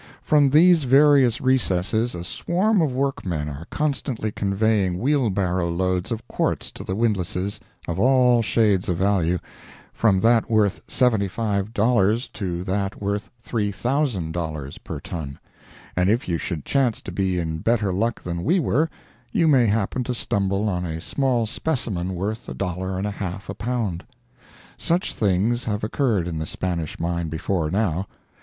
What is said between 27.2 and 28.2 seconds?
before now.